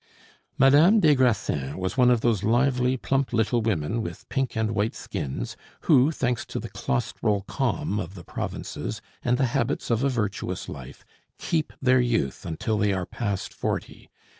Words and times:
Madame 0.57 0.99
des 0.99 1.13
Grassins 1.13 1.75
was 1.75 1.95
one 1.95 2.09
of 2.09 2.21
those 2.21 2.43
lively, 2.43 2.97
plump 2.97 3.31
little 3.31 3.61
women, 3.61 4.01
with 4.01 4.27
pink 4.29 4.57
and 4.57 4.71
white 4.71 4.95
skins, 4.95 5.55
who, 5.81 6.09
thanks 6.11 6.43
to 6.43 6.59
the 6.59 6.71
claustral 6.71 7.45
calm 7.45 7.99
of 7.99 8.15
the 8.15 8.23
provinces 8.23 8.99
and 9.23 9.37
the 9.37 9.45
habits 9.53 9.91
of 9.91 10.03
a 10.03 10.09
virtuous 10.09 10.67
life, 10.67 11.05
keep 11.37 11.71
their 11.79 11.99
youth 12.01 12.47
until 12.47 12.79
they 12.79 12.91
are 12.91 13.05
past 13.05 13.53
forty. 13.53 14.09